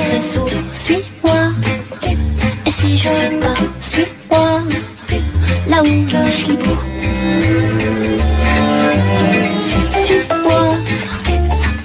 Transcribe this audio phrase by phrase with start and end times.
[0.00, 1.52] sais sourire, suis-moi.
[2.66, 4.62] Et si je suis pas, suis-moi,
[5.68, 6.78] là où je suis beau.
[10.04, 10.76] Suis-moi,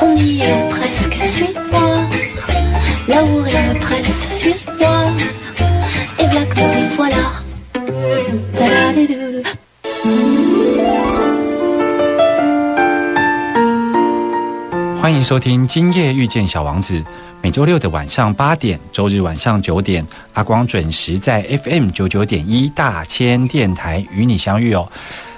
[0.02, 1.90] on y est presque, suis-moi.
[3.08, 4.98] Là où rien ne presse, suis-moi.
[6.20, 7.44] Et voilà que nous y voilà.
[15.04, 16.98] 欢迎收听《今夜遇见小王子》，
[17.42, 24.90] 每周六的晚上八点，周日晚上九点，阿光准时在 FM 九九点一大千电台与你相遇哦。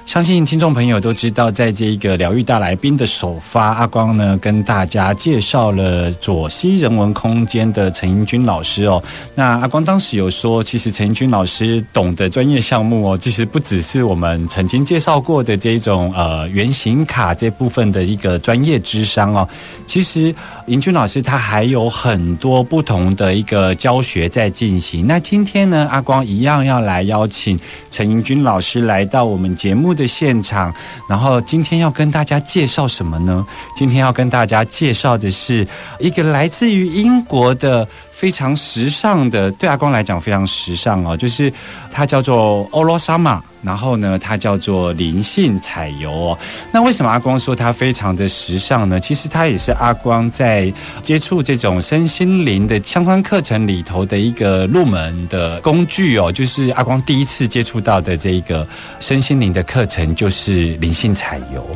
[0.06, 9.02] 相信听众朋友都知道，在这个疗愈大来宾的首发，阿光呢跟大家介绍了左西人文空间的陈英军老师哦。
[9.34, 19.50] 那阿光当时有说，其实陈英军老师懂的专业项目哦，其实不只是我们曾经介绍过的这种呃原型卡这部分的一个专业智商哦。
[19.88, 20.34] 其实
[20.68, 25.08] 英军老师他还有很多不同的一个教学在进行。
[25.08, 27.60] 那今天呢，阿光一样要来邀请
[27.90, 30.74] 陈英军老师来到我们节目的现场，
[31.08, 33.46] 然后今天要跟大家介绍什么呢？
[33.76, 35.68] 今天要跟大家介绍的是
[36.00, 41.52] 一个来自于英国的非常时尚的，对阿光来讲非常时尚哦，就是
[41.92, 43.44] 它叫做欧罗莎玛。
[43.62, 46.38] 然后呢，它叫做灵性彩油哦。
[46.72, 49.00] 那为什么阿光说它非常的时尚呢？
[49.00, 50.72] 其实它也是阿光在
[51.02, 56.32] 接触这种身心灵的相关课程里头的一个入门的工具哦。
[56.32, 58.68] 就是阿光第一次接触到的这个
[59.00, 61.68] 身心灵的课程，就是灵性彩油。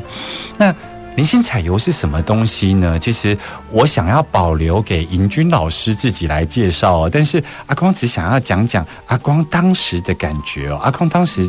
[0.60, 0.72] 那
[1.20, 2.98] 明星彩油是什么东西呢？
[2.98, 3.38] 其实
[3.72, 10.78] 我想要保留给银军老师自己来介绍，但是阿光只想要讲讲阿光当时的感觉哦。
[10.82, 11.46] 阿光当时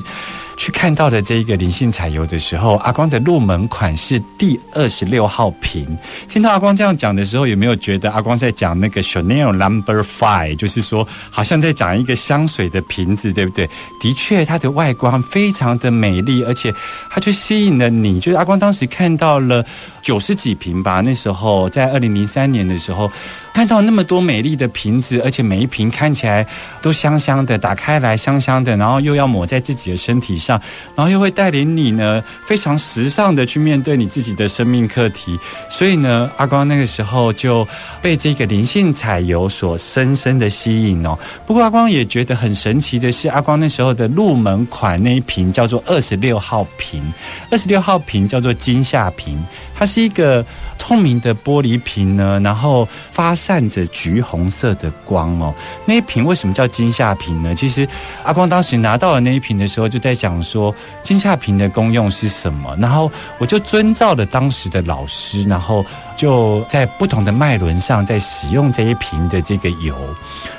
[0.60, 5.96] 去看到的这一个灵性彩油的时候，阿光的入门款是第二十六号瓶。
[6.28, 10.56] 听到阿光这样讲的时候，有没有觉得阿光在讲那个 Chanel Number Five？
[10.56, 13.66] 就是说，好像在讲一个香水的瓶子，对不对？
[14.02, 16.70] 的确，它的外观非常的美丽，而且
[17.08, 18.20] 它就吸引了你。
[18.20, 19.64] 就是阿光当时看到了
[20.02, 23.10] 九十几瓶吧，那时候在二零零三年的时候，
[23.52, 26.46] 看到那么多美丽的瓶子，而且每一瓶看起来
[26.80, 30.58] 都香香的，打开来香香的，然后又要抹在自己的身体上，
[30.94, 35.38] 然后又会带领你呢非常时尚的去面对你自己的生命课题。
[35.68, 37.66] 所以呢，阿光那个时候就
[38.00, 41.18] 被这个灵性彩油所深深的吸引哦。
[41.46, 47.02] 不过阿光也觉得很神奇的是，阿光那时候的入门款那一瓶叫做二十六号瓶，
[47.50, 49.38] 二十六号瓶叫做金夏瓶，
[49.80, 50.44] 它是一个
[50.76, 55.54] 透明的玻璃瓶呢，然后发散着橘红色的光哦。
[55.86, 57.54] 那一瓶为什么叫金夏瓶呢？
[57.54, 57.88] 其实
[58.22, 62.76] 阿光当时拿到了那一瓶的时候，就在讲说金夏瓶的功用是什么。
[62.78, 65.82] 然后我就遵照了当时的老师，然后
[66.14, 69.96] 就在不同的脉轮上在使用这一瓶的这个油。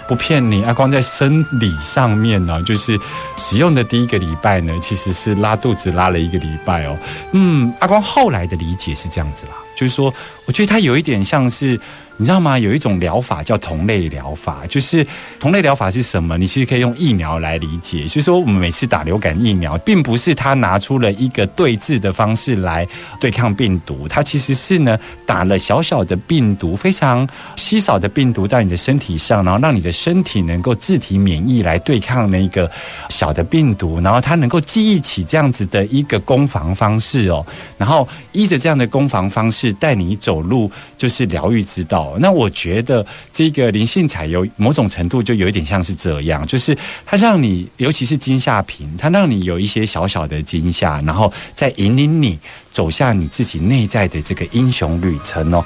[0.08, 3.00] 不骗你，阿光在生理上面呢，就是
[3.38, 6.98] 使用的第一个礼拜呢，其实是拉肚子拉了一个礼拜哦。
[7.32, 10.14] 嗯，阿光后来的理解是这样子了，就是说，
[10.46, 11.80] 我觉得它有一点像是。
[12.18, 12.60] 你知道吗？
[12.60, 15.04] 有一种疗法叫同类疗法，就是
[15.40, 16.38] 同类疗法是什么？
[16.38, 18.04] 你其实可以用疫苗来理解。
[18.04, 22.88] 就是说，我们每次打流感疫苗，并不是他拿出了一个对峙的方式来
[23.20, 24.96] 对抗病毒，它其实是呢
[25.26, 32.70] 打了小小的病毒，非常稀少的病毒到你的身体上，然后让你的身体能够自体免疫来对抗那个
[33.10, 37.44] 小的病毒，然后它能够记忆起这样子的一个攻防方式哦，
[37.80, 42.14] 然后依着这样的攻防方式带你走入就是疗愈之道。
[42.20, 52.40] 那我觉得这个灵性彩油某种程度就有一点像是这样，就是它让你，尤其是惊吓瓶，它让你有一些小小的惊吓，然后再引领你
[52.72, 55.64] 走向你自己内在的这个英雄旅程哦。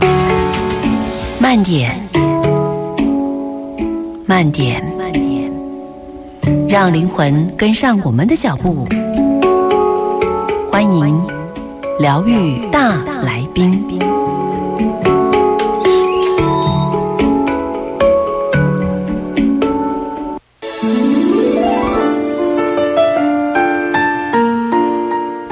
[1.40, 2.00] 慢点，
[4.26, 5.52] 慢点，慢点，
[6.68, 8.88] 让灵魂跟上我们的脚步。
[10.72, 11.25] 欢迎
[11.98, 13.82] 疗愈大来宾。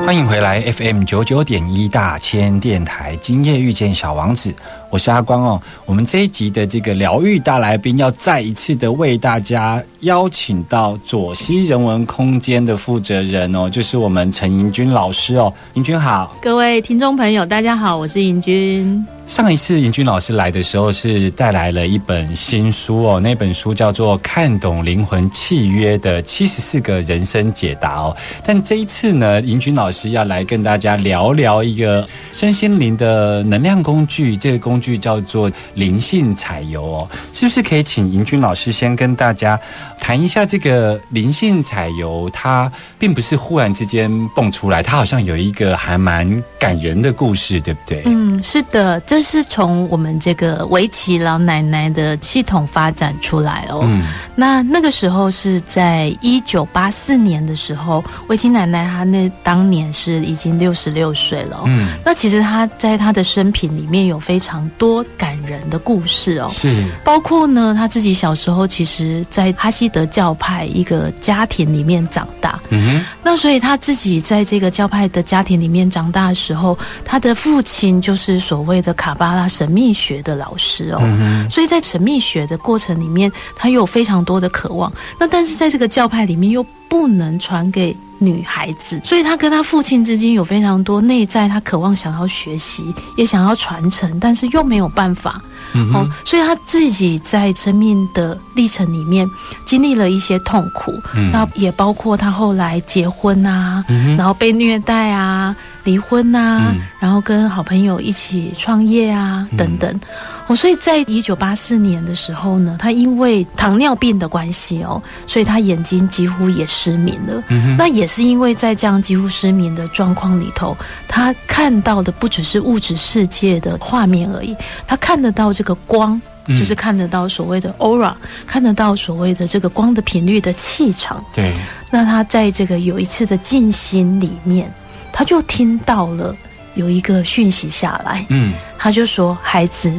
[0.05, 4.53] 欢迎回来 FM 九九点一大千电台，今夜遇见小王子，
[4.93, 5.59] 我是阿光哦。
[5.87, 15.51] 我们这一集的这个疗愈大来宾，要再一次的为大家邀请到左西人文空间的负责人哦，就是我们陈盈君老师哦。
[15.73, 19.03] 盈君好，各位听众朋友，大家好，我是尹君。
[19.25, 28.15] 上一次盈君老师来的时候是带来了一本新书哦，那本书叫做《看懂灵魂契约的七十四个人生解答》哦。
[28.45, 37.07] 但这一次呢，盈君老师要来跟大家聊聊一个身心灵的能量工具，这个工具叫做灵性彩油哦。
[37.31, 39.57] 是不是可以请盈君老师先跟大家
[39.97, 42.29] 谈一下这个灵性彩油？
[42.33, 42.69] 它
[42.99, 48.03] 并不是忽然之间蹦出来，它好像有一个还蛮感人的故事，对不对？
[48.05, 53.79] 嗯，是的，这是从我们这个围棋老奶奶的系统发展出来哦。
[53.83, 54.03] 嗯
[54.35, 61.63] 那那个时候是在一九八四年的时候，围棋奶奶她那当年是已经六十六岁了、哦。
[61.67, 66.49] 嗯，那其实她在她的生平里面有非常多感人的故事哦。
[66.51, 73.05] 是包括呢，他自己小时候其实，在哈希德教派一个家庭里面长大，嗯哼。
[73.23, 80.99] 那所以他自己在这个教派的家庭里面长大的时候，他的父亲就是所谓的卡巴拉神秘学的老师哦。
[81.01, 84.91] 嗯所以在神秘学的过程里面，他有非常多的渴望。
[85.19, 95.41] 那但是在这个教派里面又不能传给女孩子，所以她跟她父亲之间有非常多内在她渴望想要学习，也想要传承，但是又没有办法。
[95.75, 99.27] 嗯哦，所以她自己在生命的历程里面
[99.65, 101.31] 经历了一些痛苦，嗯。
[101.31, 103.83] 那也包括她后来结婚啊，
[104.17, 109.99] 然后被虐待啊、离婚啊，嗯然后跟好朋友一起创业啊、等等。
[110.47, 117.43] 哦，所以在一九八四年的时候呢，他因为糖尿病的关系哦，所以他眼睛几乎也失明了。
[117.49, 120.75] 嗯那也是因为在这样几乎失明的状况里头，
[121.07, 126.21] 他看到的不只是物质世界的画面而已，他看得到这个光。
[126.45, 128.13] 嗯就是看得到所谓的 aura，
[128.45, 131.23] 看得到所谓的这个光的频率的气场。
[131.33, 131.53] 对，
[131.89, 134.69] 那他在这个有一次的静心里面，
[135.13, 136.35] 他就听到了
[136.75, 139.89] 有一个讯息下来，嗯他就说：“孩子，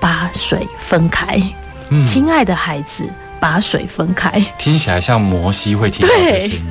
[0.00, 1.38] 把水分开，
[1.90, 3.04] 嗯，亲爱的孩子，
[3.38, 6.62] 把水分开。”听起来像摩西会听到的对声音。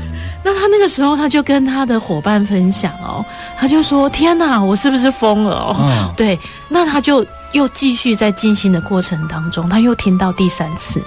[0.43, 3.23] 那他那个时候他就跟他的伙伴分享哦，
[3.55, 10.99] 他就说：“天哪，我是不是疯了哦？”嗯对，那他就又继续在静心的过程当中，他又听到第三次，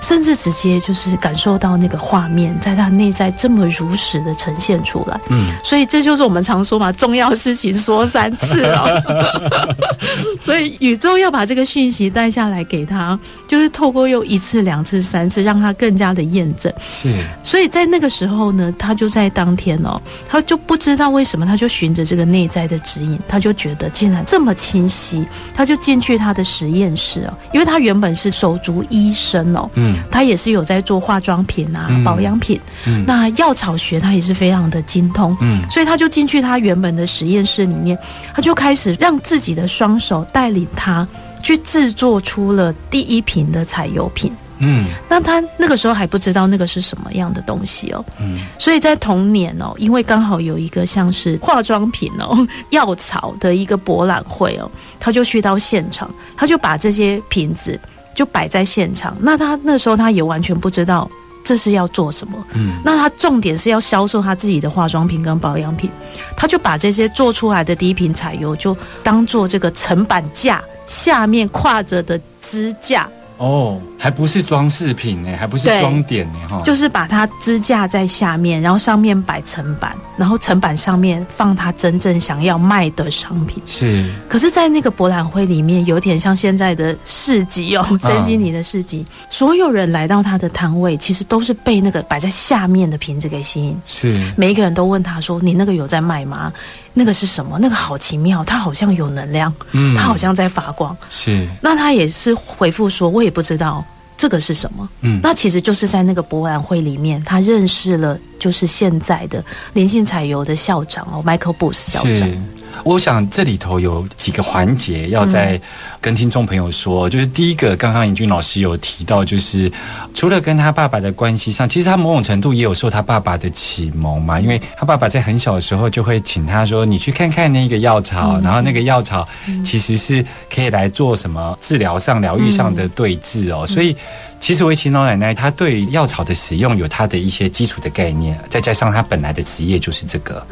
[0.00, 5.20] 甚至直接就是感受到那个画面在他内在这么如实的呈现出来。
[5.28, 9.76] 嗯，所以这就是我们常说嘛，重要事情说三次哦。
[10.42, 16.72] 所以宇宙要把这个讯息带下来给他，就是透过又一次、两次、三次，让他更加的验证。
[16.90, 25.24] 是，所以在那个时候呢，他就在当天哦，他就不知道为什么，他就循着这个内在的指引，他就觉得竟然这么清晰，
[25.54, 32.04] 他就进去他的实验室哦，因为他原本是手足医生哦，嗯他也是有在做化妆品啊、嗯。
[32.04, 33.04] 保养品，嗯。
[33.06, 35.62] 那药草学他也是非常的精通，嗯。
[35.70, 37.98] 所以他就进去他原本的实验室里面，
[38.34, 41.06] 他就开始让自己的双手带领他
[41.42, 44.32] 去制作出了第一瓶的彩油品。
[44.58, 44.86] 嗯。
[45.08, 48.36] 那他那个时候还不知道那个是什么样的东西哦，嗯。
[48.58, 57.78] 所以在同年哦，因为刚好有一个像是化妆品哦、 药草的一个博览会哦，他就去到现场，他就把这些瓶子
[58.20, 59.16] 就摆在现场。
[59.18, 61.10] 那他那时候他也完全不知道
[61.42, 65.90] 这是要做什么，嗯那他重点是要销售他自己的化妆品跟保养品，
[66.36, 73.08] 他就把这些做出来的第一瓶彩油就当做这个层板架下面挎着的支架。
[73.40, 83.62] 哦，还不是装饰品呢，还不是对装点呢，哈，就是把它支架在下面，然后上面摆层板，然后层板上面放他真正想要卖的商品。
[83.64, 93.74] 是，可是，在那个博览会里面，有点像现在的市集哦，身心灵的市集，所有人来到他的摊位，其实都是被那个摆在下面的瓶子给吸引。
[93.86, 96.52] 是，每一个人都问他说：“你那个有在卖吗？
[97.00, 97.58] 那个是什么？
[97.58, 100.94] 那个好奇妙，它好像有能量，嗯它好像在发光。
[101.08, 103.82] 是，那他也是回复说：“我也不知道
[104.18, 109.42] 这个是什么。”嗯那其实就是在那个博览会里面，他认识了就是现在的
[109.72, 112.38] 灵性彩油的校长哦，Michael Booth 校长是。。
[112.84, 115.60] 我想这里头有几个环节要再
[116.00, 119.70] 跟听众朋友说，就是第一个，刚刚尹俊老师有提到，就是
[120.14, 129.28] 除了跟他爸爸的关系上，其实他某种程度也有受他爸爸的启蒙嘛，因为他爸爸在很小的时候就会请他说：“你去看看那个药草，然后那个药草
[129.64, 133.94] 其实是可以来做什么治疗上、疗愈上的对治哦。”所以。
[134.40, 140.42] 其实围棋老奶奶她对药草的使用有她的一些基础的概念，再加上她本来的职业就是这个。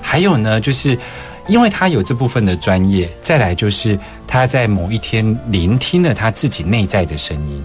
[0.00, 0.96] 还有呢，就是
[1.48, 7.62] 因为他有这部分的专业，再来就是他在某一天聆听了他自己内在的声音，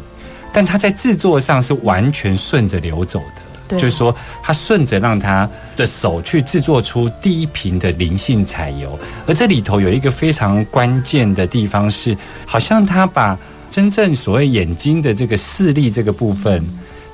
[0.52, 3.44] 但他在制作上是完全顺着流走的。
[3.78, 13.38] 就是说，他顺着让他的手去制作出第一瓶的灵性彩油，而这里头有一个非常关键的地方是，好像他把
[13.70, 16.66] 真正所谓眼睛的这个视力这个部分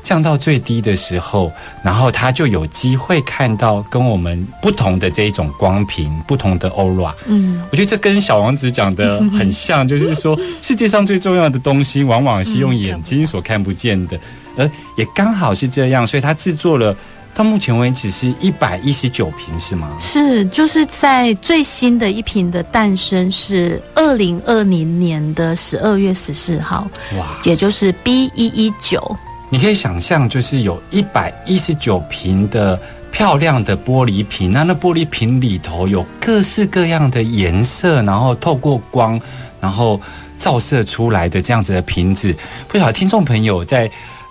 [0.04, 7.14] 降到最低的时候，然后他就有机会看到跟我们不同的这一种光屏、不同的 aura。
[7.26, 14.20] 嗯，我觉得这跟小王子讲的很像，就是说 世界上最重要的东西，往往是用眼睛所看不见的，
[14.58, 16.96] 而也刚好是这样，所以他制作了
[17.34, 19.98] 到目前为止是一百一十九瓶，是吗？
[20.00, 26.86] 是，就是在最新的一瓶的诞生是二零二零年的十二月十四号，
[27.18, 27.28] 哇！
[27.44, 29.18] 也就是 B 一一九。
[29.54, 32.76] 你可以想象，就是有一百一十九瓶的
[33.12, 39.22] 漂亮的玻璃瓶，那那玻璃瓶里头有各式各样的颜色，然后透过光，
[39.62, 40.02] 然后
[40.40, 42.36] 照射出来的这样子的瓶子，
[42.68, 43.88] 不晓得听众朋友在。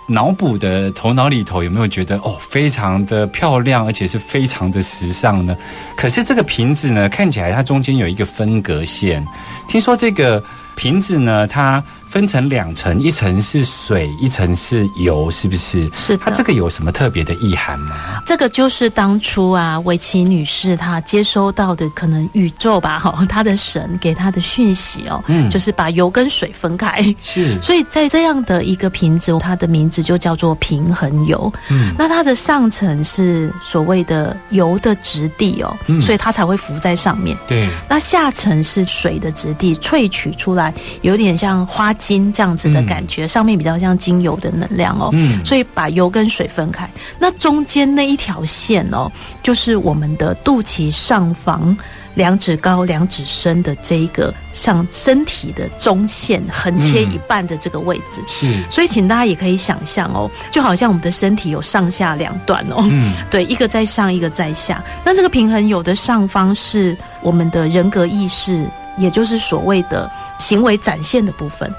[0.09, 5.55] 脑补的头脑里头有没有觉得哦，非常的漂亮，而且是非常的时尚呢？
[5.95, 9.25] 可是这个瓶子呢，看起来它中间有一个分隔线。
[9.65, 10.43] 听说这个
[10.75, 15.89] 瓶子呢，它分成两层，一层是水，一层是油，是不是？
[15.93, 17.95] 是的它这个有什么特别的意涵吗？
[18.25, 27.03] 这个就是当初啊，维奇女士她接收到的可能宇宙吧，哈，她的神给她的讯息哦，嗯就是把油跟水分开。
[27.23, 31.51] 是，所以在这样的一个瓶子，它的名字就叫做平衡油。
[31.69, 37.35] 嗯，那它的上层是所谓的油的质地哦，嗯所以它才会浮在上面。
[37.47, 40.62] 对，那下层是水的质地，萃取出来
[41.01, 45.09] 有点像花精这样子的感觉，上面比较像精油的能量哦。
[45.13, 51.75] 嗯所以把油跟水分开，那中间那一条线哦，就是我们的肚脐上方
[52.15, 58.23] 两指高、两指深的这一个像身体的中线横切一半的这个位置。
[58.27, 64.83] 是，所以，请大家也可以想象哦，就好像我们的身体有上下两段哦，嗯，对，一个在上，一个在下。
[65.03, 68.65] 那这个平衡有的上方是我们的人格意识，
[68.97, 70.09] 也就是所谓的
[70.43, 71.73] 行为展现的部分。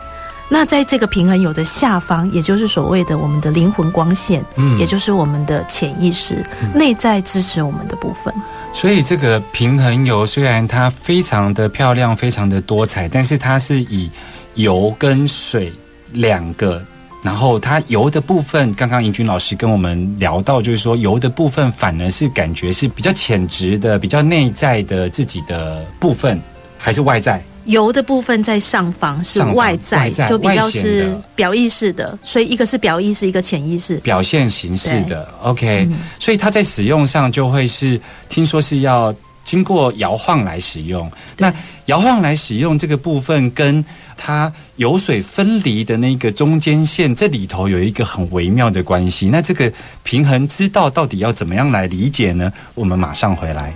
[0.48, 6.44] 那在这个平衡有的下方，也就是所谓的我们的灵魂光线，嗯也就是我们的潜意识、
[6.74, 8.32] 内在支持我们的部分。
[8.72, 14.10] 所以这个平衡油虽然它非常的漂亮，非常的多彩，但是它是以
[14.54, 15.72] 油跟水
[16.12, 16.82] 两个。
[17.22, 26.38] 然后它油的部分，刚刚尹君老师跟我们聊到，就是说油的部分反而是感觉是比较浅直的、比较内在的自己的部分，
[26.76, 27.42] 还是外在？
[27.66, 33.96] 油的部分在上方是外在，外在就比较是表意识的，所以一个是表意识，一个潜意识。
[33.98, 41.10] 表现形式的，OK，、嗯所以它在使用上就会是听说是要经过摇晃来使用。
[41.38, 41.52] 那
[41.86, 43.84] 摇晃来使用这个部分，跟
[44.16, 49.28] 它油水分离的那个中间线，这里头有一个很微妙的关系。
[49.28, 49.70] 那这个
[50.02, 52.50] 平衡之道到底要怎么样来理解呢？
[52.74, 53.72] 我们马上回来。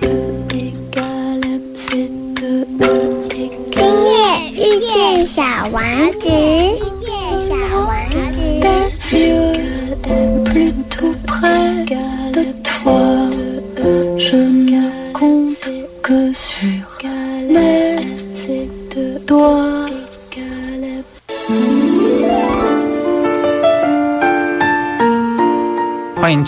[5.28, 5.42] 小
[5.72, 5.84] 王
[6.18, 7.54] 子，遇见小
[7.84, 7.92] 王
[8.32, 8.38] 子。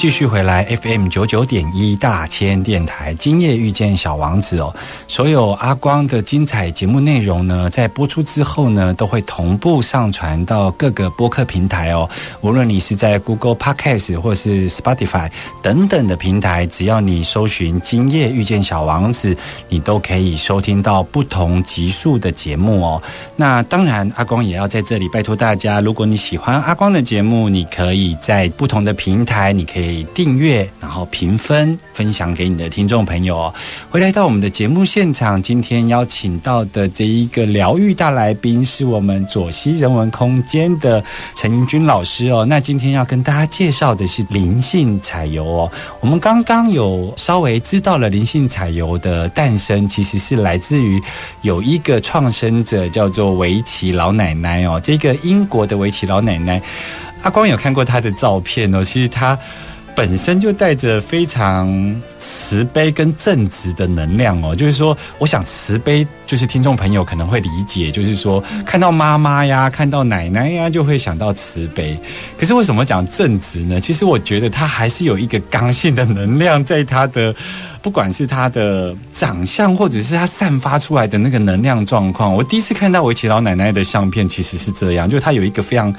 [0.00, 4.75] 继续回来 FM 九九点一大千电台，今夜遇见小王子哦。
[5.07, 12.09] 所有阿光的精彩节目内容呢，在播出之后呢，都会同步上传到各个播客平台哦。
[12.40, 15.30] 无论你是在 Google Podcast 或是 Spotify
[15.61, 19.37] 等等的平台，只要你搜寻“今夜遇见小王子”，
[19.69, 23.02] 你都可以收听到不同集数的节目哦。
[23.37, 33.54] 那当然，阿光也要在这里拜托大家，如果你喜欢阿光的节目，你可以在不同的平台，你可以以订阅，然后评分，分享给你的听众朋友哦。
[33.90, 41.02] 回来到我们的节目现场，今天邀请到的这一个疗愈大来宾是我们左西人文空间的
[41.35, 42.47] 陈英君老师哦。
[42.49, 45.73] 那今天要跟大家介绍的是灵性彩油哦。
[46.00, 51.02] 我们刚刚有稍微知道了灵性彩油的诞生，其实是来自于
[51.42, 54.80] 有一个创生者叫做维奇老奶奶哦。
[54.82, 56.62] 这个英国的维奇老奶奶，
[57.23, 59.38] 阿光有看过她的照片哦，其实她。
[59.94, 64.54] 本身就带着非常慈悲跟正直的能量哦。
[64.54, 71.99] 就是说，我想慈悲，就是听众朋友可能会理解，就是说看到妈妈呀，看到奶奶呀，就会想到慈悲。
[72.38, 73.80] 可是为什么讲正直呢？
[73.80, 77.35] 其实我觉得他还是有一个刚性的能量在他的。
[77.82, 85.90] 不管是他的长相，或者是他散发出来的那个能量状况，我第一次看到围棋老奶奶的相片，其实是这样，就是她有一个非常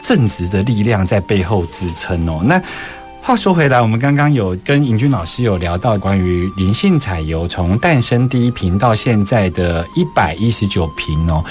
[0.00, 2.40] 正直的力量在背后支撑哦。
[2.44, 2.62] 那
[3.26, 11.44] 话说回来，我们刚刚有跟尹军老师有聊到关于灵性彩油从诞生第一瓶到现在的一百一十九瓶哦。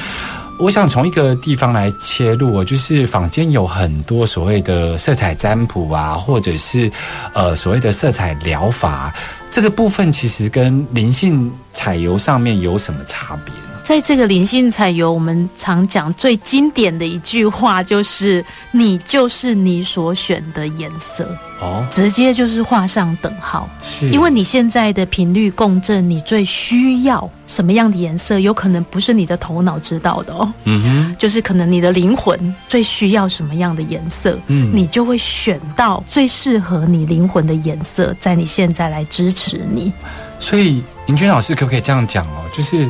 [0.58, 6.90] 我想从一个地方来切入，就是坊间有很多所谓的色彩占卜啊，或者是
[7.34, 9.14] 呃所谓的色彩疗法，
[9.50, 13.75] 这个部分其实跟灵性彩油上面有什么差别呢？
[13.86, 21.24] 在这个灵性彩油，我们常讲最经典的一句话就是“你就是你所选的颜色”，
[21.62, 23.70] 哦，直接就是画上等号。
[23.84, 39.94] 是因为你现在的频率共振，你最需要什么样的颜色，有可能不是你的头脑知道的哦，嗯哼，就是可能你的灵魂最需要什么样的颜色，嗯你就会选到最适合你灵魂的颜色，在你现在来支持你。
[40.40, 42.44] 所以尹军老师可不可以这样讲哦？
[42.52, 42.90] 就是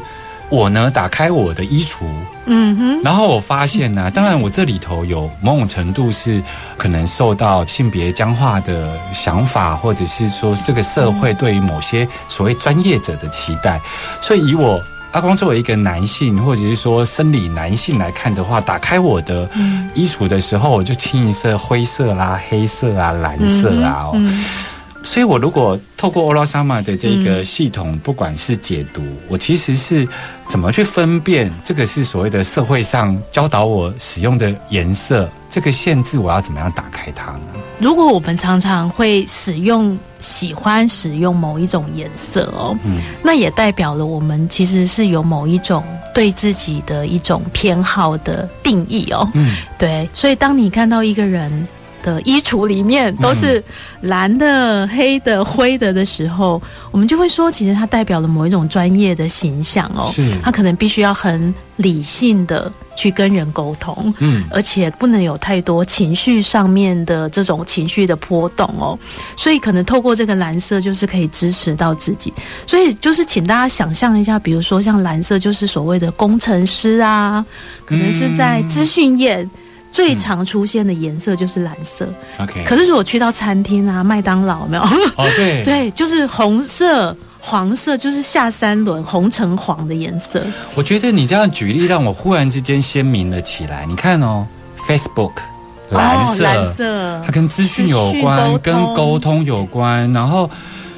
[0.49, 2.05] 我呢，打开我的衣橱，
[2.45, 6.41] 嗯哼，然后我发现呢、当然我这里头有某种程度是
[6.77, 13.79] 可能受到性别僵化的想法，或者是说这个社会对于某些所谓专业者的期待，
[14.21, 14.81] 所以以我。
[15.11, 19.49] 阿光作为一个男性，或者是说生理男性来看的话，打开我的
[19.93, 24.43] 衣橱的时候，我就清一色灰色啦、黑色啊、蓝色啊、哦，嗯
[25.05, 30.05] 所以，我如果透过欧拉萨玛的这个系统，不管是解读，我其实是
[30.47, 37.39] 怎么去分辨这个是所谓的社会上教导我使用的颜色，这个限制我要怎么样打开它呢？
[37.77, 45.83] 如果我们常常会使用、喜欢使用某一种颜色哦，嗯那也代表了我们其实是有某一种
[46.13, 49.29] 对自己的一种偏好的定义哦。
[49.33, 51.67] 嗯，对，所以当你看到一个人
[52.05, 53.61] 的衣橱里面都是
[54.01, 60.07] 蓝的、黑的、灰的的时候，我们就会说，其实它代表了某一种专业的形象哦。
[60.13, 68.97] 是他可能必须要很理性的去跟人沟通，嗯而且不能有太多情绪上面的这种情绪的波动哦。
[69.35, 72.31] 所以可能透过这个蓝色，就是可以支持到自己。
[72.67, 77.43] 所以就是请大家想象一下，比如说像蓝色，就是所谓的工程师啊，
[77.83, 79.49] 可能是在资讯业。
[79.95, 82.05] 最常出现的颜色就是蓝色
[82.37, 84.83] ，，OK，可是如果去到餐厅啊、麦当劳，有没有？
[84.83, 90.43] 哦，对， 对，就是红色、黄色，就是下三轮红橙黄的颜色。
[90.75, 93.85] 我觉得你这样举例让我忽然之间鲜明了起来。
[93.87, 94.45] 你看哦
[94.85, 95.31] ，Facebook
[95.91, 100.11] 蓝色，哦、蓝色它跟资讯有资关，跟沟通有关。
[100.11, 100.51] 然后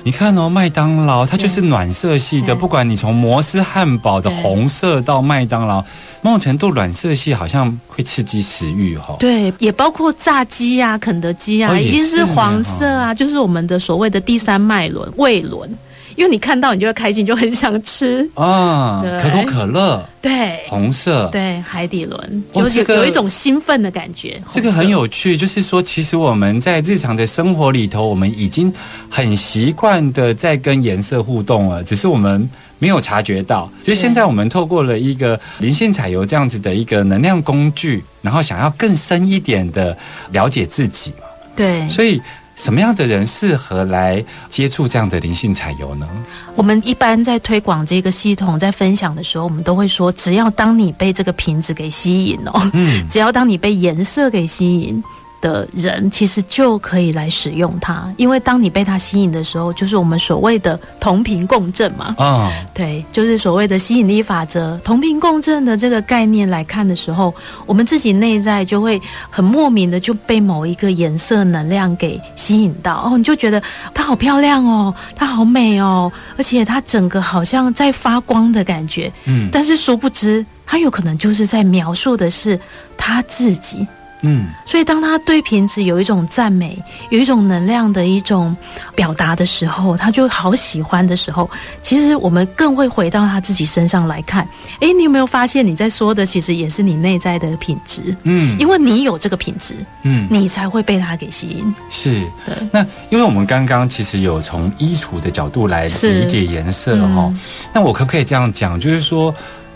[0.08, 4.42] 你看哦，麦当劳它就是暖色系的，不管你从摩斯汉堡的对。
[4.42, 5.84] 红色到麦当劳，
[6.22, 9.18] 某种程度暖色系好像会刺激食欲哈、哦。
[9.20, 15.70] 对，也包括炸鸡啊、肯德基啊，哦一定是是黄色啊，就是我们的所谓的第三脉轮胃轮，
[16.18, 18.28] 因为你看到你就会开心，就很想吃。
[18.34, 24.42] 啊，可口可乐对红色，对，海底轮有有一种兴奋的感觉。
[24.52, 28.74] 这个很有趣，就是说，其实我们在日常的生活里头，我们已经
[29.08, 32.50] 很习惯的在跟颜色互动了，只是我们
[32.80, 33.72] 没有察觉到。
[33.84, 39.96] 其实现在我们透过了一个灵性彩油这样子的一个能量工具，然后想要更深一点的
[40.32, 42.20] 了解自己嘛，对，所以。
[42.58, 46.08] 什么样的人适合来接触这样的灵性彩油呢？
[46.56, 55.02] 我们一般在推广这个系统，在分享的时候，我们都会说，只要当你被这个瓶子给吸引哦，嗯， 只要当你被颜色给吸引
[55.42, 58.12] 的人，其实就可以来使用它。
[58.18, 62.16] 因为当你被它吸引的时候，就是我们所谓的同频共振嘛。
[62.18, 67.34] 啊、对，就是所谓的吸引力法则，同频共振的这个概念来看的时候，
[67.66, 73.62] 我们自己内在就会很莫名的就被某一个颜色能量给吸引到哦，你就觉得
[73.94, 82.60] 它好漂亮哦，它好美哦，而且它整个好像在发光的感觉，嗯但是殊不知，它有可能就是在描述的是
[82.98, 83.88] 他自己。
[84.22, 86.78] 嗯，所以，当他对瓶子有一种赞美，
[87.10, 88.56] 有一种能量的一种
[88.96, 91.50] 表达的时候，他就好喜欢的时候，
[91.82, 94.48] 其实我们更会回到他自己身上来看。
[94.80, 98.16] 诶，你有没有发现你在说的其实也是你内在的品质？
[98.24, 101.74] 嗯因为你有这个品质，嗯，你才会被他给吸引。
[101.90, 102.22] 是。
[102.46, 107.40] 对，那因为我们刚刚其实有从衣橱的角度来理解颜色哈、嗯
[107.74, 109.34] 那我可不可以这样讲，就是说，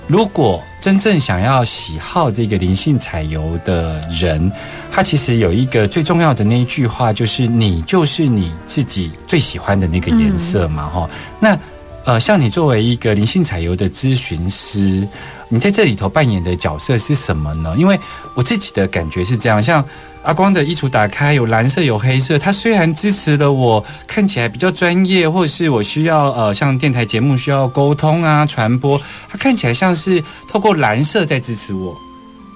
[0.08, 4.52] 如果真正想要喜好这个灵性彩油的人，
[4.92, 11.10] 他其实有一个最重要的那一句话，就是你就是你自己最喜欢的那个颜色嘛，哈、
[11.40, 11.58] 那
[12.04, 15.08] 呃，像你作为一个灵性彩油的咨询师，
[15.50, 17.76] 你在这里头扮演的角色是什么呢？
[17.78, 18.00] 因为
[18.34, 19.86] 我自己的感觉是这样，像
[20.24, 31.96] 阿光的衣橱打开有蓝色有黑色，他虽然支持了我看起来比较专业，或者是我需要呃像电台节目需要沟通啊传播，它看起来像是透过蓝色在支持我，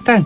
[0.04, 0.24] 但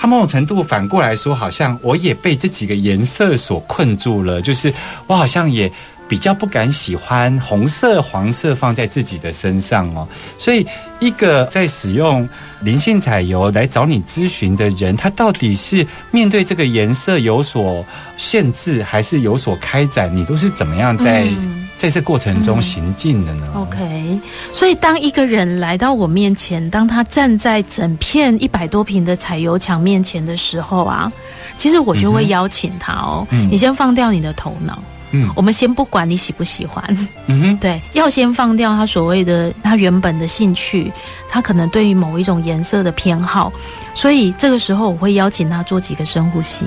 [0.00, 4.74] 它某种程度反过来说，好像我也被这几个颜色所困住了，就是
[5.06, 5.72] 我好像也。
[6.08, 10.66] 比较不敢喜欢红色、黄色放在自己的身上哦，所以
[10.98, 12.28] 一个在使用
[12.60, 17.84] 灵性彩油来找你咨询的人，他到底是面对这个颜色有所
[18.16, 20.14] 限制，还是有所开展？
[20.14, 21.56] 你都是怎么样在、嗯。
[21.78, 24.18] 在这过程中行进的呢？OK，
[24.52, 31.12] 所以当一个人来到我面前，当他站在整片一百多平的彩油墙面前的时候啊，
[31.56, 33.48] 其实我就会邀请他哦，嗯。
[33.48, 35.30] 你先放掉你的头脑，嗯。
[35.34, 36.84] 我们先不管你喜不喜欢，
[37.26, 40.92] 嗯哼， 对，要先放掉他所谓的他原本的兴趣，
[41.28, 43.52] 他可能对于某一种颜色的偏好，
[43.94, 46.66] 所以这个时候我会邀请他做几个深呼吸，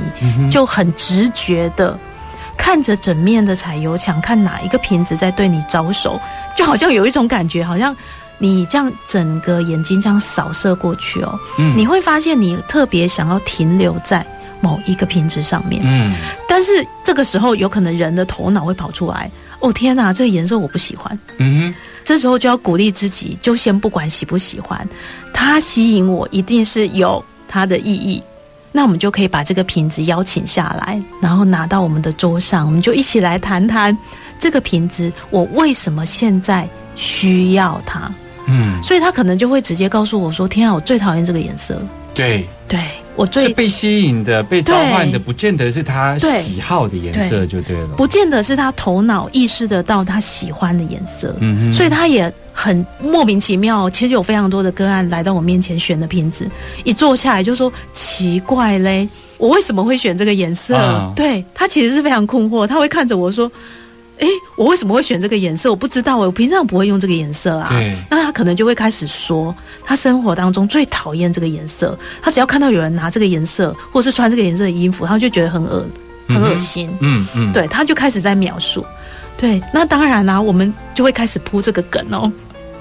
[0.51, 1.97] 就很直觉的
[2.58, 6.19] 看着整面的彩油墙，看哪一个瓶子在对你招手，
[6.56, 7.95] 就好像有一种感觉，好像
[8.38, 11.77] 你这样整个眼睛这样扫射过去哦，嗯。
[11.77, 14.25] 你会发现你特别想要停留在
[14.62, 15.82] 某一个瓶子上面。
[15.84, 16.15] 嗯
[16.47, 21.17] 但是这个时候，有可能人的头脑会跑出来，哦天哪，这个颜色我不喜欢。
[21.38, 21.74] 嗯
[22.06, 24.88] 这时候就要鼓励自己，就先不管喜不喜欢，
[25.34, 28.21] 它吸引我一定是有它的意义。
[28.71, 33.95] 那我们就可以把这个瓶子邀请下来，然后拿到我们的桌上，我们就一起来谈谈
[34.39, 38.12] 这个瓶子，我为什么现在需要它。
[38.47, 41.82] 嗯，所以他可能就会直接告诉我说：“天啊，我最讨厌这个颜色。
[42.13, 42.80] 对，对
[43.15, 47.89] 我是最被吸引的、被召唤的，不见得是他喜好的颜色就对了。
[47.97, 53.89] 不见得是他头脑意识得到他喜欢的颜色，嗯哼所以他也很莫名其妙。
[53.89, 56.50] 其实有非常多的个案来到我面前选的瓶子，
[56.84, 60.76] 一坐下来就说奇怪嘞，我为什么会选这个颜色？
[60.76, 63.52] 啊对他其实是非常困惑，他会看着我说。
[64.21, 65.69] 诶，我为什么会选这个颜色？
[65.69, 67.69] 我不知道，我平常不会用这个颜色啊。
[68.10, 69.53] 那他可能就会开始说，
[69.84, 71.97] 他生活当中最讨厌这个颜色。
[72.21, 75.86] 他只要看到有人拿这个颜色，或者是穿这个颜色的衣服，他就觉得很恶
[76.27, 76.89] 很恶心。
[77.01, 78.86] 嗯嗯，对，他就开始在描述。
[79.38, 82.31] 对，那当然啦、我们就会开始铺这个梗哦，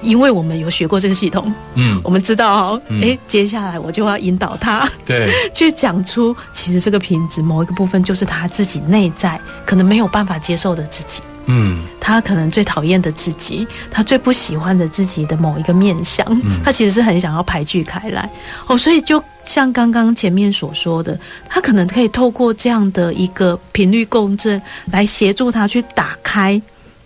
[0.01, 1.99] 因为我们有学过这个系统，嗯。
[2.03, 3.01] 我们知道哦，嗯。
[3.01, 11.21] 诶，接下来我就要引导他对， 去讲出，其实这个瓶子某一个部分就是他自己内在可能没有办法接受的自己。
[11.45, 11.83] 嗯。
[11.99, 16.25] 他可能最讨厌的自己，他最不喜欢的自己的某一个面相，
[16.63, 18.29] 他其实是很想要排拒开来。
[18.67, 24.61] 哦，所以就像刚刚前面所说的，他可能可以透过这样的一个频率共振
[24.91, 26.59] 来协助他去打开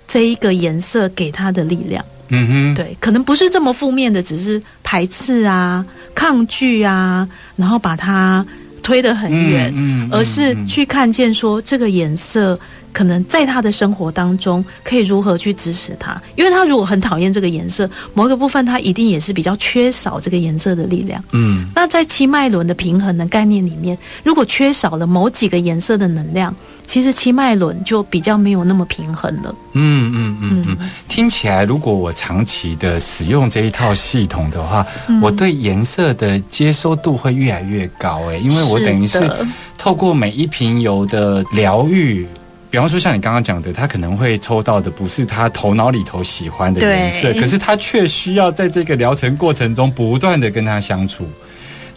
[0.08, 2.03] 这一个颜色给他的力量。
[2.30, 8.46] 嗯哼，对，可能不是这么负面的，只是排斥啊、抗拒啊，然后把它
[8.82, 10.68] 推得很远，嗯嗯而是嗯。
[10.68, 12.60] 去看见说这个颜色
[12.95, 21.21] 可能在他的生活当中可以如何去支持他，因为他如果很讨厌这个颜色，某一个部分他一定也是比较缺少这个颜色的力量。
[21.34, 26.55] 嗯那在七脉轮的平衡的概念里面，如果缺少了某几个颜色的能量，
[26.86, 29.53] 其实七脉轮就比较没有那么平衡了。
[29.73, 39.29] 嗯嗯嗯嗯，听起来，如果我长期的使用这一套系统的话，嗯我对颜色的接收度会越来越高哎，因为我等于是
[39.77, 42.25] 透过每一瓶油的疗愈。
[42.76, 51.26] 比方说，像你刚刚讲的，他可能会抽到的不是他头脑里头喜欢的颜色，可是他却需要在这个疗程过程中不断的跟他相处，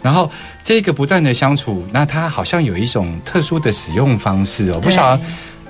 [0.01, 0.31] 然后
[0.63, 5.21] 这个不断的相处，那他好像有一种特殊的使用方式哦，不晓得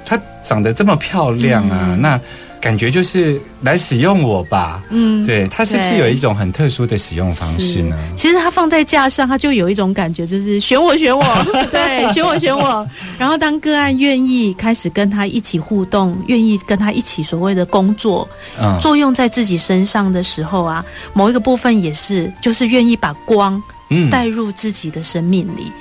[0.06, 2.02] 他长得这么漂亮啊，嗯。
[2.04, 2.22] 那
[2.62, 4.84] 感觉就是来使用我吧。
[4.90, 7.98] 嗯，对，它是不是有一种很特殊的使用方式呢？
[8.18, 11.24] 其实它放在架上，它就有一种感觉，就是 选我选我，
[11.72, 12.86] 对，选我选我。
[13.18, 18.28] 然后当个案愿意开始跟他一起互动，愿意跟他一起所谓的工作，
[18.62, 25.72] 嗯作用在自己身上的时候啊，某一个部分也是，就是愿意把光嗯带入自己的生命里，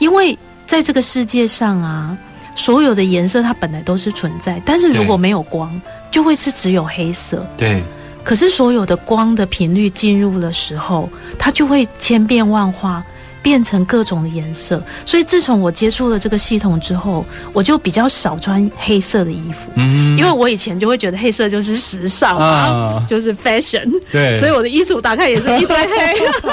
[0.00, 2.16] 因为在这个世界上啊，
[2.54, 7.46] 所有的颜色它本来都是存在，但是如果没有光，就会是只有黑色。
[7.56, 7.82] 对，
[8.22, 13.04] 可是所有的光的频率进入的时候，它就会千变万化，
[13.44, 14.82] 变成各种的颜色。
[15.04, 23.84] 所以自从我接触了这个系统之后，我就比较少穿黑色的衣服，嗯因为我以前就会觉得黑色就是时尚啊，啊，就是 fashion。
[24.10, 26.14] 对，所以我的衣橱打开也是一堆黑，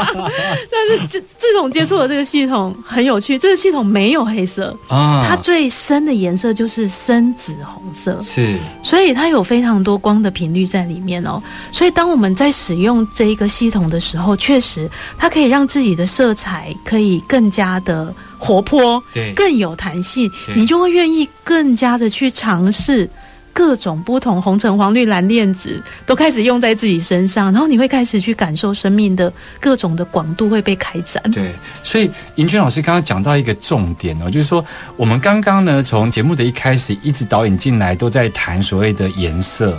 [0.70, 3.40] 但是自自从接触了这个系统，很有趣。
[3.40, 11.42] 这个系统没有黑色，啊它最深的颜色就是深紫红色，是所以它有非常多光的频率在里面哦。
[11.72, 23.10] 所以当我们在使用这一个系统的时候，确实它可以让自己的色彩可以更加的活泼，对更有弹性，你就会愿意更加的去尝试。
[23.54, 31.22] 各种不同红橙黄绿蓝靛紫都开始用在自己身上，然后你会开始去感受生命的各种的广度会被开展。
[31.34, 34.64] 对，所以尹娟老师刚刚讲到一个重点哦，就是说
[34.96, 39.78] 我们刚刚呢从节目的一开始一直导引进来都在谈所谓的颜色。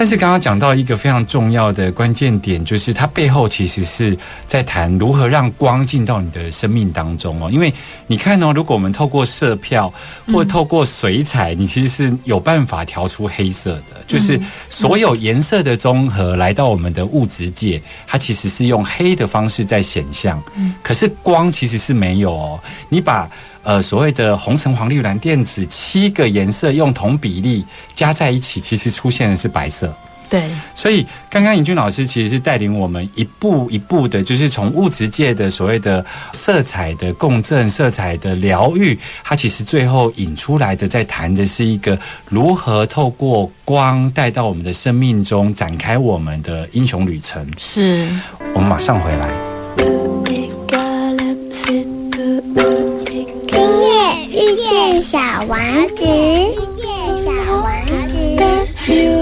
[0.00, 7.50] 但是刚刚讲到一个非常重要的关键点，就是它背后其实是在谈如何让光进到你的生命当中哦。
[7.52, 7.70] 因为
[8.06, 9.92] 你看哦，如果我们透过色票
[10.32, 20.42] 或透过水彩，你其实是有办法调出黑色的，就是所有颜色的综合来到我们的物质界，它其实是用黑的方式在显象。
[20.82, 22.58] 可是光其实是没有哦，
[22.88, 23.28] 你把。
[23.62, 27.62] 呃，所谓的红橙黄绿蓝靛紫七个颜色用同比例
[27.94, 29.89] 加在一起，其实出现的是白色。
[30.30, 47.44] 对，所以刚刚尹俊老师其实是带领我们一步一步的，就是从物质界的所谓的色彩的共振、色彩的疗愈，它其实最后引出来的，在谈的是一个如何透过光带到我们的生命中，展开我们的英雄旅程。
[47.58, 48.06] 是
[48.54, 49.28] 我们马上回来。
[50.26, 52.62] égale M, c'est 2 E
[53.04, 53.90] égale 今夜
[54.28, 55.58] 遇见小王
[55.96, 57.66] 子，遇见小王
[58.08, 59.19] 子。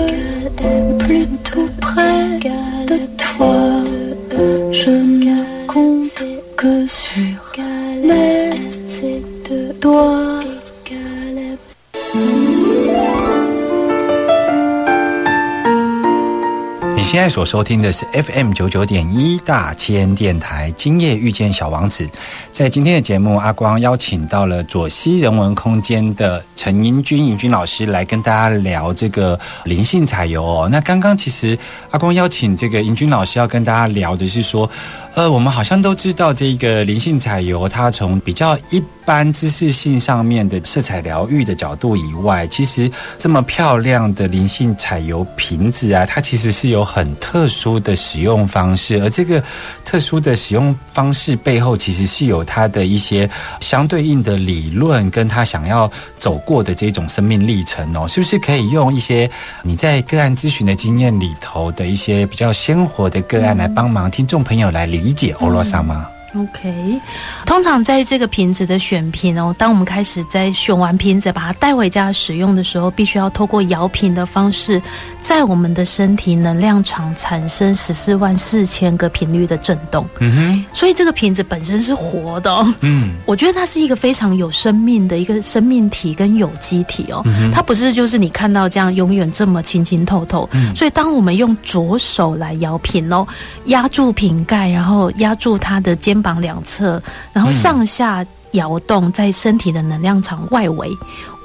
[16.95, 22.09] 你现在所收听的是 FM 九九点一大千电台，今夜遇见小王子。
[22.53, 30.69] 在今天的节目，阿光邀请到了左西人文空间的陈英君英君老师来跟大家聊这个灵性彩油哦。
[30.69, 31.57] 那刚刚其实
[31.93, 34.69] 阿光邀请这个英君老师要跟大家聊的是说，
[35.15, 49.41] 呃，我们好像都知道这个灵性彩油，它从比较一般知识性上面的色彩疗愈的角度以外，其实这么漂亮的灵性彩油瓶子啊，它其实是有很特殊的使用方式，而这个
[49.85, 59.31] 特殊的使用方式背后，其实是有它的一些相对应的理论，跟他想要走过的这种生命历程哦，是不是可以用一些
[59.63, 66.09] 你在个案咨询的经验里头的一些比较鲜活的个案来帮忙听众朋友来理解欧罗莎吗？
[66.35, 67.01] OK，
[67.47, 74.81] 通常在这个瓶子的选瓶哦，当我们开始在选完瓶子，把它带回家使用的时候，必须要透过摇瓶的方式，
[75.23, 80.07] 在我们的身体能量场产生十四万四千个频率的震动。
[80.21, 90.49] 嗯哼所以这个瓶子本身是活的、哦，嗯，我觉得它是一个非常有生命的一个生命体跟有机体哦，它不是就是你看到这样永远这么清清透透。
[90.77, 93.27] 所以当我们用左手来摇瓶哦，
[93.65, 100.91] 压住瓶盖，然后压住它的肩膀两侧，然后上下摇动在身体的能量场外围。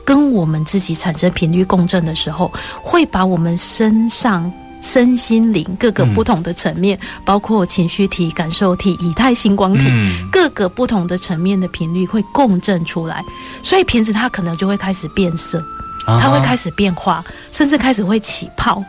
[0.05, 13.23] 跟我们自己产生频率共振的时候，会把我们身上身心灵各个不同的层面，包括情绪体、感受体、以太星光体，嗯各个不同的层面的频率会共振出来，
[13.61, 15.57] 所以瓶子它可能就会开始变色，
[16.05, 18.83] 啊它会开始变化，甚至开始会起泡。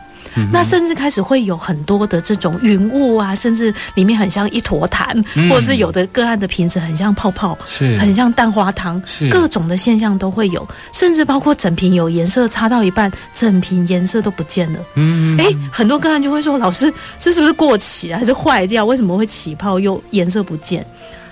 [0.51, 14.79] 那甚至开始会有很多的这种云雾啊，甚至里面很像一坨痰，嗯或者是有的个案的瓶子很像泡泡，是很像蛋花汤，是各种的现象都会有，甚至包括整瓶有颜色擦到一半，整瓶颜色都不见了。
[14.95, 18.85] 嗯哎、很多个案就会说，老师，这是不是过期啊，还是坏掉？
[18.85, 20.85] 为什么会起泡又颜色不见？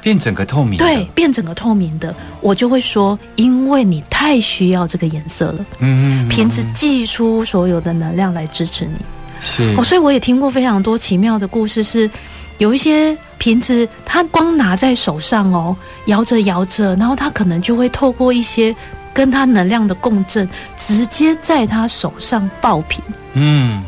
[0.03, 8.97] 变整个透明的，对，变整个透明的，我就会说，因为你太需要这个颜色了，嗯，嗯，瓶子寄出所有的能量来支持你。
[9.39, 9.73] 是。
[9.77, 12.09] 哦，所以我也听过非常多奇妙的故事，是
[12.57, 15.75] 有一些瓶子，它光拿在手上哦，
[16.07, 18.75] 摇着摇着，然后它可能就会透过一些
[19.13, 23.01] 跟它能量的共振，直接在他手上爆瓶。
[23.33, 23.81] 嗯。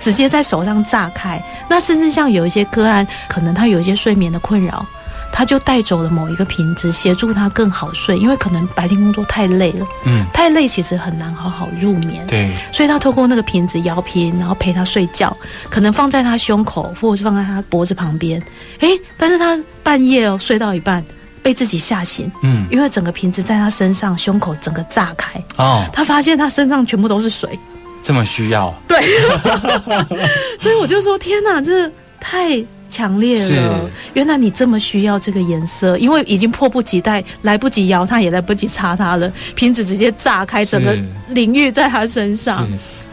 [0.00, 4.86] 直接在手上炸开，那甚至像有一些个案，可能他有一些睡眠的困扰，
[5.38, 12.26] 他他就带走了某一个瓶子，协助他更好睡，因为可能白天工作太累了，嗯，太累其实很难好好入眠。
[12.26, 15.34] 对，所以他透过那个瓶子摇瓶，然后陪他睡觉，
[15.70, 18.42] 可能放在他胸口，或者是放在他脖子旁边。
[18.80, 21.04] 诶，但是他半夜哦睡到一半，
[21.40, 27.56] 被自己吓醒，嗯，因为整个瓶子在他身上胸口整个炸开，哦，他发现他身上全部都是水。
[28.02, 29.00] 这么需要，对，
[30.58, 33.90] 所以我就说天哪，这太强烈了！
[34.14, 40.96] 原来你这么需要这个颜色，因为已经迫不及待，来不及摇它，也来不及擦它了，瓶子直接炸开，整个
[41.28, 42.68] 淋浴在它身上。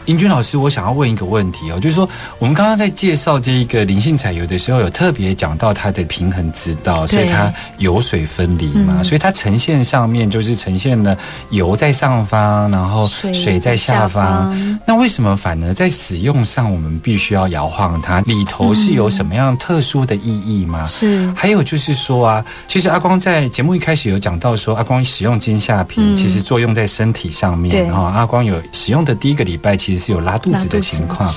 [0.06, 0.12] 是。
[0.12, 11.16] 英君老师，我想要问一个问题哦，就是说，我们刚刚在介绍这一个灵性彩油的时候，有特别讲到它的平衡之道，所以它油水分离嘛，嗯所以它呈现上面就是呈现了
[11.50, 14.52] 油在上方，然后水在下方。
[14.52, 18.20] 方那为什么反而在使用上我们必须要摇晃它？
[18.20, 20.84] 里头是有什么样特殊的意义吗？
[20.84, 31.32] 是还有就是说啊，其实阿光在节目一开始有讲到说，阿光使用金夏瓶，嗯其实作用在身体上面对哈、阿光有使用的第一个礼拜，其实是有拉肚子的情况。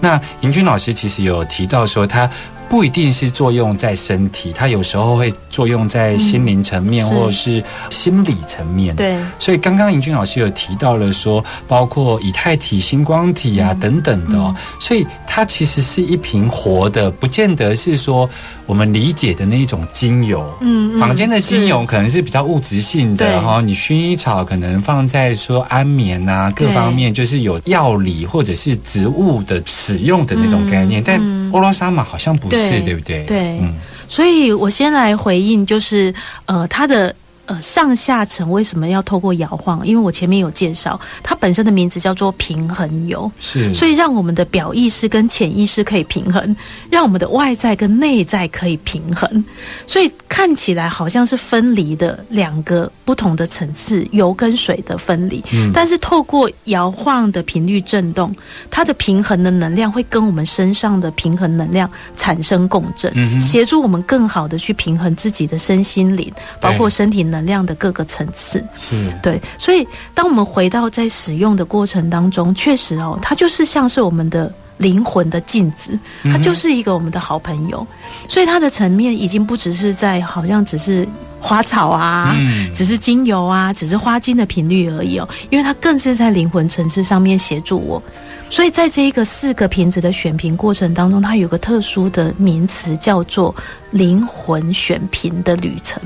[0.00, 2.28] 那尹军老师其实有提到说，他
[2.74, 8.96] 不一定是作用在身体，它有时候会作用在心灵层面、嗯或者是心理层面。。
[8.96, 9.16] 对。
[9.38, 13.78] 所以刚刚尹俊老师有提到了说，包括以太体、星光体啊、嗯。
[13.78, 18.28] 等等的哦，所以它其实是一瓶活的，不见得是说
[18.66, 20.44] 我们理解的那一种精油。
[20.60, 23.40] 嗯嗯坊间的精油可能是比较物质性的对。
[23.40, 31.20] 哈，你薰衣草可能放在说安眠啊各方面，就是有药理或者是植物的使用的那种概念，但
[31.54, 33.24] 欧罗莎玛好像不是，对对不对？
[33.24, 33.74] 对嗯，
[34.08, 36.12] 所以我先来回应，就是
[36.46, 37.14] 呃，他的
[37.46, 39.86] 呃上下层为什么要透过摇晃？
[39.86, 46.56] 因为我前面有介绍，它本身的名字叫做平衡油，是，所以让我们的表意识跟潜意识可以平衡，
[46.90, 49.44] 让我们的外在跟内在可以平衡。
[49.86, 55.44] 所以看起来好像是分离的两个不同的层次，油跟水的分离。
[55.52, 58.34] 嗯但是透过摇晃的频率震动，
[58.70, 68.64] 它的平衡的能量会跟我们身上的平衡能量产生共振，嗯协助我们更好的去平衡自己的身心灵，包括身体能量的各个层次。
[68.76, 77.86] 是，对，所以当我们回到在使用的过程当中，确实哦，它就是像是我们的灵魂的镜子，它就是一个我们的好朋友。
[78.28, 81.06] 所以它的层面已经不只是在好像只是
[81.40, 88.02] 花草啊，嗯只是精油啊，只是花精的频率而已哦，因为它更是在灵魂层次上面协助我。
[88.50, 93.52] 所以在这一个四个瓶子的选瓶过程当中，它有个特殊的名词叫做
[93.90, 96.00] 灵魂选瓶的旅程。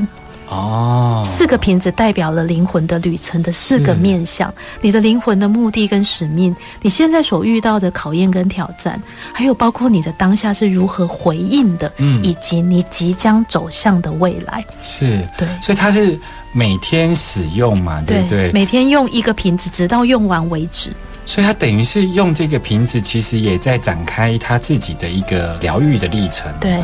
[0.50, 9.00] 哦，四个瓶子代表了灵魂的旅程的四个面向，你的灵魂的目的跟使命，你现在所遇到的考验跟挑战，
[9.32, 14.64] 还有包括你的当下是如何回应的，嗯以及你即将走向的未来。
[14.82, 16.18] 是，对所以它是
[16.52, 18.50] 每天使用嘛，对不对？
[18.52, 20.90] 每天用一个瓶子，直到用完为止。
[21.26, 26.80] 所以它等于是用这个瓶子，其实也在展开他自己的一个疗愈的历程。，对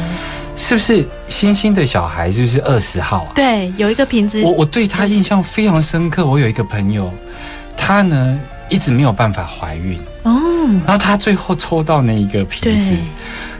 [0.56, 2.30] 是不是星星的小孩？
[2.30, 3.32] 是不是二十号啊？
[3.34, 6.24] 对，有一个瓶子我，我对他印象非常深刻。
[6.24, 7.12] 我有一个朋友，
[7.76, 8.38] 他呢
[8.68, 10.40] 一直没有办法怀孕，哦，
[10.86, 12.96] 然后他最后抽到那一个瓶子，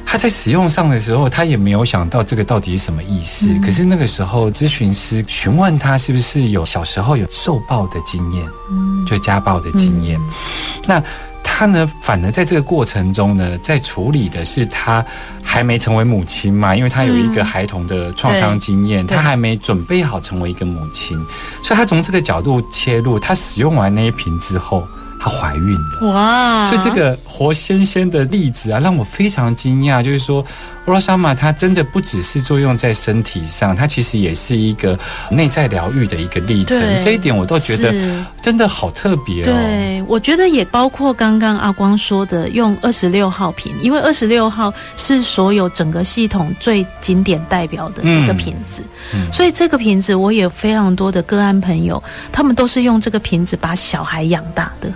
[0.07, 3.47] 他在使用上的时候，他也没有想到这个到底是什么意思。
[3.49, 10.19] 嗯可是那个时候，咨询师询问他是不是有小时候有受暴的经验，嗯就家暴的经验。
[10.87, 11.03] 那
[11.57, 15.05] 他呢，反而在这个过程中呢，在处理的是他
[15.41, 17.45] 还没成为母亲嘛，因为他有一个嗯。
[17.45, 19.17] 孩童的创伤经验，对。
[19.17, 21.17] 他还没准备好成为一个母亲，
[21.63, 24.85] 所以他从这个角度切入，他使用完那一瓶之后，
[25.25, 26.13] 她怀孕了。
[26.13, 26.67] 哇！
[26.67, 30.03] 所以这个活鲜鲜的例子啊，让我非常惊讶。
[30.03, 30.45] 就是说，
[30.85, 34.99] 欧罗莎玛它真的不只是作用在身体上，它其实也是一个
[35.31, 37.03] 内在疗愈的一个历程对。
[37.03, 37.95] 这一点我都觉得
[38.43, 39.47] 真的好特别哦。
[39.47, 48.83] 对，我觉得也包括刚刚阿光说的用二十六号瓶，因为二十六号是所有整个系统最经典代表的一个瓶子，
[49.15, 54.93] 嗯所以这个瓶子我也有非常多的个案朋友，他们都是用这个瓶子把小孩养大的。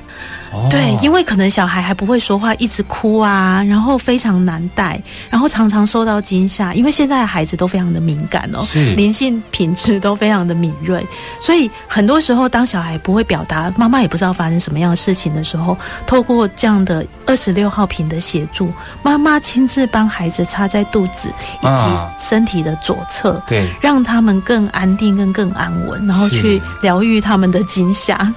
[0.52, 6.74] 哦对，因为可能小孩还不会说话，一直哭啊，然后非常难带，然后常常受到惊吓。
[6.74, 11.06] 因为现在的孩子都非常的敏感哦，是灵性品质都非常的敏锐，
[11.40, 21.28] 所以很多时候当小孩不会表达，妈妈也不知道发生什么样的事情的时候，透过这样的二十六号瓶的协助，妈妈亲自帮孩子插在肚子
[21.61, 23.42] 以及啊身体的左侧。
[23.46, 28.33] 对，让他们更安定、更更安稳，然后去疗愈他们的惊吓。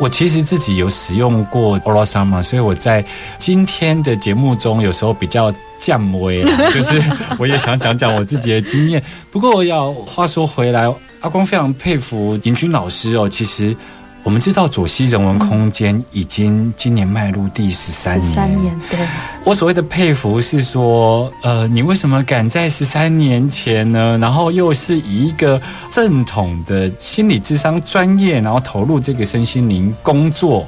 [0.00, 3.04] 我其实自己有使用过 Oral Summer，所以我在
[3.38, 7.02] 今天的节目中有时候比较降威了，就是
[7.38, 9.02] 我也想讲讲我自己的经验。
[9.30, 10.90] 不过要话说回来，
[11.20, 13.28] 阿光非常佩服尹军老师哦。
[13.28, 13.76] 其实
[14.22, 18.98] 我们知道左西人文空间已经今年迈入第十三年十年，三年，对，
[19.44, 24.18] 我所谓的佩服是说，呃，你为什么敢在十三年前呢？
[24.18, 25.60] 然后又是以一个
[25.90, 30.66] 正统的心理智商专业，然后投入这个身心灵工作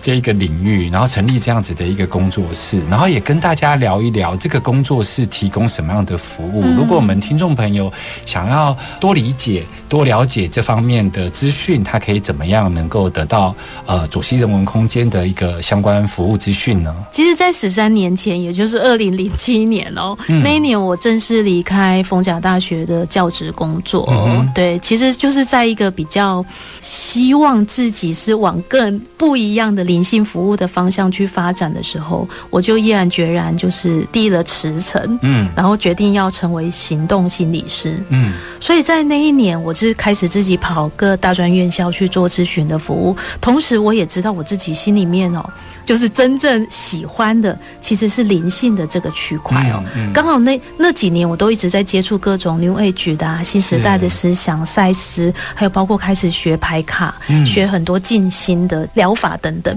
[0.00, 6.64] 这一个领域，然后成立这样子的一个工作室，然后也跟大家聊一聊这个工作室提供什么样的服务。
[6.76, 7.92] 如果我们听众朋友
[8.24, 13.54] 想要多理解、多了解这方面的资讯，他可以怎么样能够得到
[13.86, 16.94] 呃左西人文空间的一个相关服务资讯呢？
[17.10, 24.06] 其实，在十三年前，也就是二零零七年哦，那一年我正式离开逢甲大学的教职工作。
[24.10, 26.44] 嗯对，其实就是在一个比较
[26.80, 38.00] 希望自己是往更不一样的灵性服务的方向去发展的时候，我就毅然决然就是递了辞呈，嗯然后决定要成为行动心理师。
[38.10, 38.34] 嗯。
[38.60, 45.48] 所以在那一年，我是开始自己跑各大专院校去做咨询的服务，同时我也知道我自己心里面哦，
[45.88, 49.82] 就是真正喜欢的其实是灵性的这个区块哦。
[49.96, 59.74] 嗯嗯刚好那那几年我都一直在接触各种 New Age 的、啊、新时代的思想、赛斯，还有包括开始学牌卡、嗯学很多静心的疗法等等。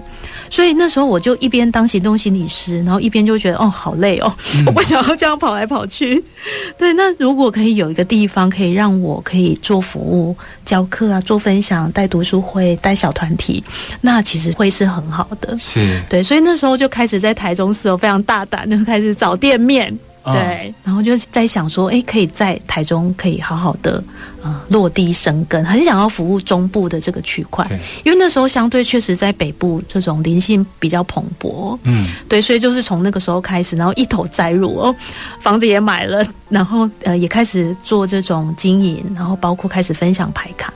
[0.49, 6.21] 所以那时候我就一边当行动心理师，然后一边就觉得哦好累哦，嗯我不想要这样跑来跑去。
[6.77, 10.35] 对，那如果可以有一个地方可以让我可以做服务、
[10.65, 13.63] 教课啊、做分享、带读书会、带小团体，
[14.01, 15.57] 那其实会是很好的。
[15.57, 19.91] 是对，所以那时候就开始在台中市哦，非常大胆就开始找店面。
[20.23, 24.03] 嗯对，然后就在想说，哎，可以在台中可以好好的
[24.41, 27.65] 呃落地生根，很想要服务中部的这个区块，
[28.03, 32.07] 因为那时候相对确实在北部这种灵性比较蓬勃，嗯。
[32.27, 34.95] 对，所以就是从那个时候开始，然后一头栽入哦，
[35.41, 40.73] 房子也买了，然后呃也开始做这种经营，然后包括开始分享牌卡。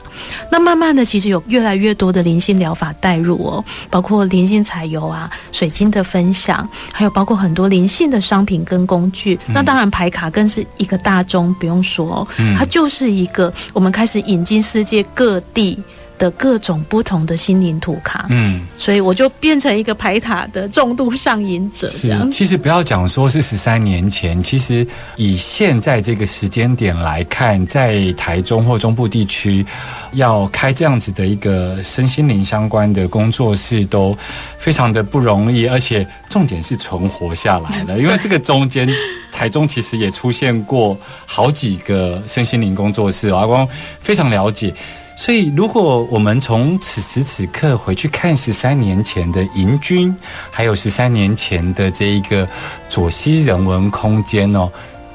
[0.50, 9.38] 那慢慢的，其实有越来越多的灵性疗法带入哦，包括灵性彩油啊、水晶的分享，还有包括很多灵性的商品跟工具。
[9.46, 15.78] 那当然，牌卡更是一个大宗，不用说哦，它就是一个我们开始引进世界各地。
[16.18, 22.08] 的各种不同的心灵图卡，嗯，所以我就变成一个排塔的重度上瘾者，这是。
[22.08, 22.30] 样。
[22.30, 24.86] 其实不要讲说是十三年前，其实
[25.16, 29.64] 以现在这个时间点来看，在台中或中部地区
[30.12, 34.16] 要开这样子的一个身心灵相关的工作室，都
[34.58, 38.88] 非常的不容易，而且重点是存活下来了， 因为这个中间。
[39.32, 40.96] 台中其实也出现过
[41.26, 43.68] 好几个身心灵工作室，阿光
[44.00, 44.72] 非常了解。
[45.18, 50.14] 所以，如果我们从此时此刻回去看十三年前的迎军，
[50.50, 52.46] 还有十三年前的这一个
[52.86, 54.70] 左西人文空间哦，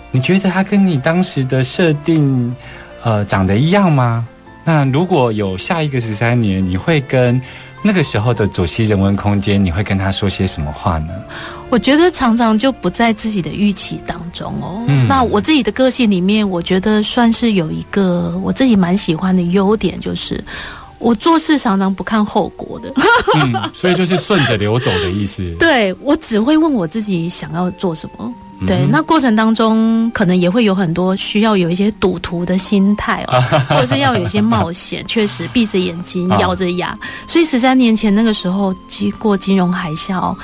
[0.10, 2.54] 你觉得它跟你当时的设定，
[3.04, 4.28] 呃，长得一样吗？
[4.64, 7.40] 那如果有下一个十三年，你会跟
[7.84, 11.14] 那个时候的左西人文空间，你会跟他说些什么话呢？
[11.70, 14.84] 我觉得常常就不在自己的预期当中哦。
[14.88, 20.44] 嗯那我自己的个性里面，我觉得算是有一个我自己蛮喜欢的优点，就是
[21.00, 22.94] 我做事常常不看后果的。
[23.36, 25.44] 嗯，所以就是顺着流走的意思。
[25.58, 28.32] 对我只会问我自己想要做什么。
[28.62, 36.98] 嗯对，那过程当中可能也会有很多需要有一些赌徒的心态哦， 或者是要有一些冒险，确实闭着眼睛啊咬着牙。
[37.28, 40.36] 所以十三年前那个时候，经过金融海啸。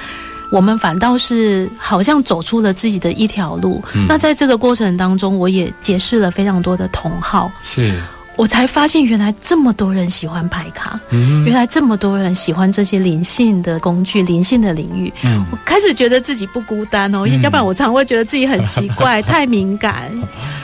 [0.49, 3.83] 我们反倒是好像走出了自己的一条路。
[4.07, 7.93] 那在这个过程当中，我也结识了非常多的同好，是，
[8.37, 15.11] 我才发现原来这么多人喜欢牌卡，嗯原来这么多人喜欢这些灵性的工具、灵性的领域。
[15.23, 20.11] 嗯我开始觉得自己不孤单哦，嗯要不然我常会觉得自己很奇怪、 太敏感，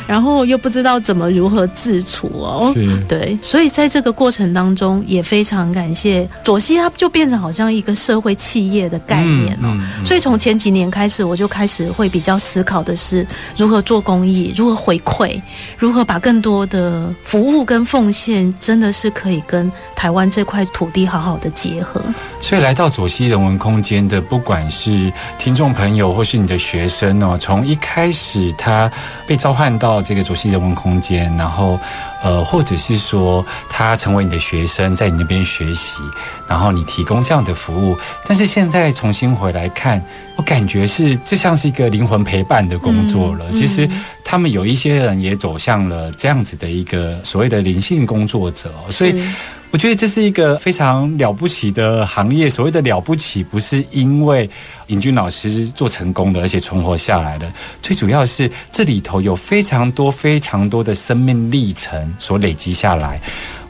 [0.08, 2.72] 然后又不知道怎么如何自处哦。
[2.74, 9.76] 是，对，所以在这个过程当中，也非常感谢左西，它就变成好像一个社会企业的概念哦。
[10.06, 13.26] 所以从前几年开始，我就开始会比较思考的是
[13.58, 15.42] 如何做公益，如何回馈，
[15.78, 22.02] 如何把更多的服务跟奉献，真的是可以跟台湾这块土地好好的结合。
[22.42, 28.92] 所以来到左西人文空间的，不管是听众朋友或是你的学生哦，从一开始他
[29.26, 31.80] 被召唤到这个左西人文空间，然后
[32.22, 36.00] 呃，或者是说他成为你的学生，在你那边学习，
[36.48, 40.04] 然后你提供这样的服务，但是现在重新回来看，
[40.36, 43.46] 我感觉是这像是一个灵魂陪伴的工作了。
[43.50, 43.88] 嗯其实
[44.34, 49.22] 他们有一些人也走向了这样子的一个所谓的灵性工作者哦，所以。
[49.70, 52.48] 我觉得这是一个非常了不起的行业。
[52.48, 54.48] 所谓的了不起，不是因为
[54.86, 57.54] 尹军老师做成功了，而且存活下来了。
[57.82, 63.20] 最主要是这里头有非常多、非常多的生命历程所累积下来。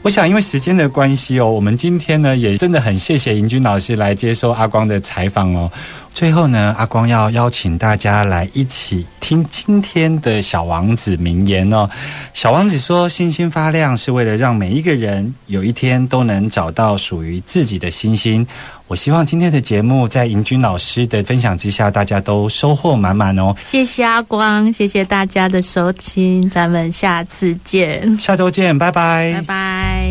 [0.04, 5.72] 我想，因为时间的关系哦，我们今天呢也真的很谢谢银军老师来接受阿光的采访哦。
[6.12, 11.88] 最后呢，阿光要邀请大家来一起听今天的小王子名言哦。
[12.34, 18.46] 小王子说：“星星发亮是为了让每一个人有一天都能找到属于自己的星星。”
[18.86, 23.54] 我希望今天的节目在银军老师的分享之下，大家都收获满满哦。
[23.62, 30.10] 谢谢阿光，谢谢大家的收听，咱们下次见，下周见，拜拜，拜拜。